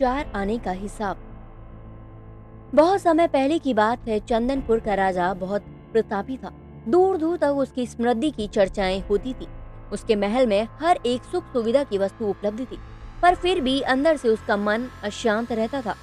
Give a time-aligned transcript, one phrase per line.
[0.00, 1.16] चार आने का हिसाब।
[2.74, 6.52] बहुत समय पहले की बात है, चंदनपुर का राजा बहुत प्रतापी था।
[6.88, 9.46] दूर दूर तक उसकी स्मृति की चर्चाएँ होती थी।
[9.92, 12.78] उसके महल में हर एक सुख सुविधा की वस्तु उपलब्ध थी,
[13.22, 15.94] पर फिर भी अंदर से उसका मन अशांत रहता था।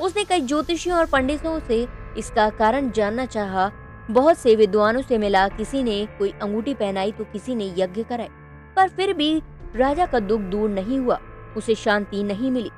[0.00, 1.86] उसने कई ज्योतिषियों और पंडितों से
[2.18, 3.70] इसका कारण जानना चाहा।
[4.10, 8.28] बहुत से विद्वानों से मिला, किसी ने कोई अंगूठी पहनाई तो किसी ने यज्ञ कराए,
[8.76, 9.42] पर फिर भी
[9.76, 11.18] राजा का दुख दूर नहीं हुआ,
[11.56, 12.70] उसे शांति नहीं मिली।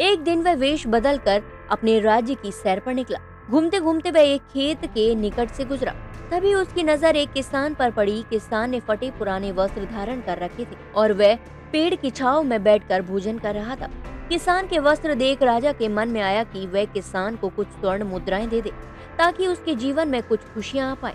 [0.00, 3.18] एक दिन वह वेश बदल कर अपने राज्य की सैर पर निकला।
[3.50, 5.92] घूमते घूमते वह एक खेत के निकट से गुजरा।
[6.30, 10.64] तभी उसकी नज़र एक किसान पर पड़ी। किसान ने फटे पुराने वस्त्र धारण कर रखे
[10.64, 11.34] थे और वह
[11.72, 13.90] पेड़ की छाव में बैठकर भोजन कर रहा था।
[14.28, 18.04] किसान के वस्त्र देख राजा के मन में आया कि वह किसान को कुछ स्वर्ण
[18.04, 18.70] मुद्राएँ दे दे,
[19.18, 21.14] ताकि उसके जीवन में कुछ खुशियाँ आ पाए।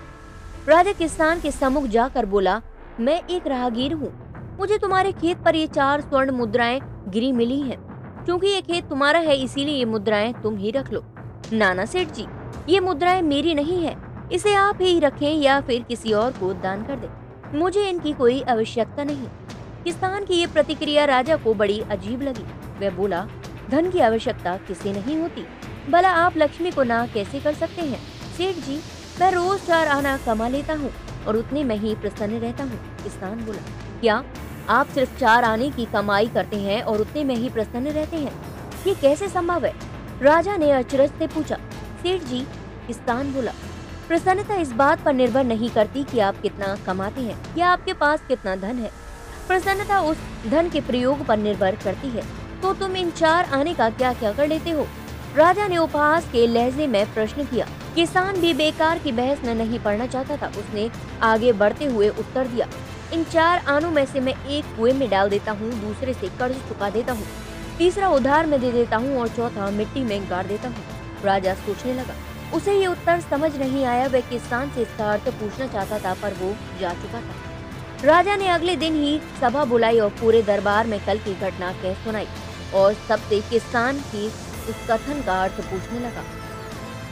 [0.68, 2.62] राजा किसान के सम्मुख जाकर बोला,
[3.00, 4.14] मैं एक राहगीर हूँ।
[4.60, 7.84] मुझे तुम्हारे खेत पर ये चार स्वर्ण मुद्राएँ गिरी मिली हैं।
[8.26, 11.04] क्योंकि ये खेत तुम्हारा है, इसीलिए ये मुद्राएँ तुम ही रख लो।
[11.54, 12.26] नाना सेठ जी,
[12.70, 13.96] ये मुद्राएँ मेरी नहीं है।
[14.32, 17.10] इसे आप ही रखें या फिर किसी और को दान कर दे।
[17.58, 19.28] मुझे इनकी कोई आवश्यकता नहीं।
[19.84, 22.44] किसान की ये प्रतिक्रिया राजा को बड़ी अजीब लगी।
[22.80, 23.28] वह बोला,
[23.70, 25.46] धन की आवश्यकता किसे नहीं होती।
[25.92, 28.00] भला आप लक्ष्मी को ना कैसे कर सकते हैं?
[28.38, 28.80] सेठ जी,
[29.22, 30.92] मैं रोज चार आना कमा लेता हूँ।
[31.28, 33.62] और उतने में ही प्रसन्न रहता हूँ। किसान बोला,
[34.02, 34.24] क्या
[34.70, 38.34] आप सिर्फ़ चार आने की कमाई करते हैं और उतने में ही प्रसन्न रहते हैं?
[38.88, 39.74] ये कैसे संभव है?
[40.22, 41.56] राजा ने अचरज से पूछा,
[42.02, 42.40] सेठ जी,
[42.88, 43.52] किसान बोला,
[44.08, 48.24] प्रसन्नता इस बात पर निर्भर नहीं करती कि आप कितना कमाते हैं या आपके पास
[48.28, 48.92] कितना धन है।
[49.48, 50.18] प्रसन्नता उस
[50.48, 52.24] धन के प्रयोग पर निर्भर करती है।
[52.62, 54.88] तो तुम इन चार आने का क्या क्या कर लेते हो?
[55.36, 59.80] राजा ने उपहास के लहजे में प्रश्न किया किसान भी बेकार की बहस में नहीं
[59.80, 60.90] पढ़ना चाहता था। उसने
[61.24, 62.68] आगे बढ़ते हुए उत्तर दिया,
[63.14, 66.56] इन चार आनों में से मैं एक कुएँ में डाल देता हूँ, दूसरे से कर्ज
[66.70, 67.26] चुका देता हूँ,
[67.78, 71.94] तीसरा उधार में दे देता हूँ और चौथा मिट्टी में गाड़ देता हूँ। राजा सोचने
[71.94, 72.14] लगा।
[72.54, 76.34] उसे ये उत्तर समझ नहीं आया, वह किसान से इसका अर्थ पूछना चाहता था, पर
[76.34, 81.00] वो जा चुका था। राजा ने अगले दिन ही सभा बुलाई और पूरे दरबार में
[81.06, 82.28] कल की घटना कह सुनाई
[82.76, 86.24] और सबसे किसान की उस कथन का अर्थ पूछने लगा।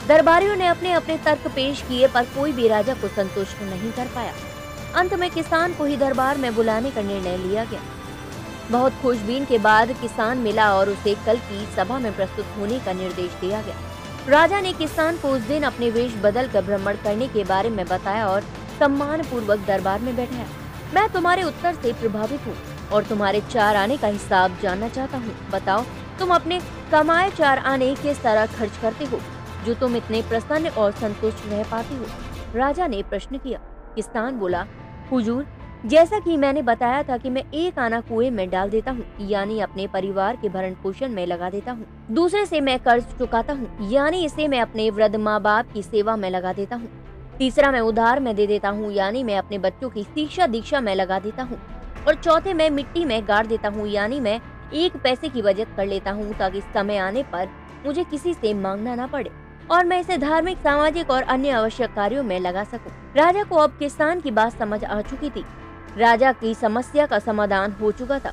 [0.08, 4.08] दरबारियों ने अपने अपने तर्क पेश किए, पर कोई भी राजा को संतुष्ट नहीं कर
[4.08, 4.34] पाया।
[4.96, 7.82] अंत में किसान को ही दरबार में बुलाने का निर्णय लिया गया।
[8.72, 12.94] बहुत खोजबीन के बाद किसान मिला और उसे कल की सभा में प्रस्तुत होने का
[12.94, 13.76] निर्देश दिया गया।
[14.30, 17.86] राजा ने किसान को उस दिन अपने वेश बदल कर भ्रमण करने के बारे में
[17.86, 18.42] बताया और
[18.80, 20.48] सम्मान पूर्वक दरबार में बैठाया।
[20.94, 22.56] मैं तुम्हारे उत्तर से प्रभावित हूँ
[22.92, 25.84] और तुम्हारे चार आने का हिसाब जानना चाहता हूँ। बताओ,
[26.20, 26.60] तुम अपने
[26.92, 29.20] कमाए चार आने किस तरह खर्च करते हो?
[29.64, 32.06] जो तुम इतने प्रसन्न और संतुष्ट रह पाते हो।
[32.56, 33.60] राजा ने प्रश्न किया।
[33.96, 34.66] किसान बोला,
[35.12, 35.46] हुजूर,
[35.86, 39.60] जैसा कि मैंने बताया था कि मैं एक आना कुएँ में डाल देता हूँ, यानी
[39.60, 43.90] अपने परिवार के भरण पोषण में लगा देता हूँ। दूसरे से मैं कर्ज चुकाता हूँ,
[43.92, 46.90] यानी इसे मैं अपने वृद्ध माँ बाप की सेवा में लगा देता हूँ।
[47.38, 50.96] तीसरा मैं उधार में दे देता हूँ, यानी मैं अपने बच्चों की शिक्षा दीक्षा में
[50.96, 51.60] लगा देता हूँ।
[52.08, 54.40] और चौथे मैं मिट्टी में गाड़ देता हूँ, यानी मैं
[54.74, 57.50] एक पैसे की बचत कर लेता हूँ, ताकि समय आने पर
[57.86, 59.32] मुझे किसी से मांगना ना पड़े।
[59.72, 63.78] और मैं इसे धार्मिक, सामाजिक और अन्य आवश्यक कार्यों में लगा सकूँ। राजा को अब
[63.80, 65.44] किसान की बात समझ आ चुकी थी।
[65.98, 68.32] राजा की समस्या का समाधान हो चुका था।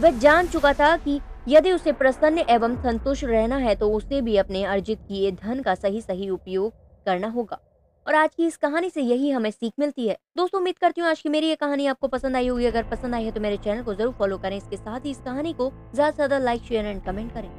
[0.00, 4.36] वह जान चुका था कि यदि उसे प्रसन्न एवं संतुष्ट रहना है तो उसे भी
[4.36, 6.72] अपने अर्जित किए धन का सही सही उपयोग
[7.06, 7.58] करना होगा।
[8.06, 11.08] और आज की इस कहानी से यही हमें सीख मिलती है। दोस्तों, उम्मीद करती हूँ
[11.08, 13.56] आज की मेरी ये कहानी आपको पसंद आई होगी। अगर पसंद आई है तो मेरे
[13.56, 16.62] चैनल को ज़रूर फॉलो करें। इसके साथ ही इस कहानी को ज़्यादा से ज़्यादा लाइक,
[16.62, 17.50] शेयर एंड कमेंट करें।